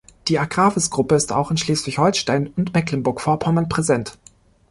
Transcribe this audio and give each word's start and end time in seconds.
Die 0.29 0.39
Agravis-Gruppe 0.39 1.13
ist 1.13 1.31
auch 1.31 1.51
in 1.51 1.57
Schleswig-Holstein 1.57 2.47
und 2.55 2.73
Mecklenburg-Vorpommern 2.73 3.69
präsent. 3.69 4.17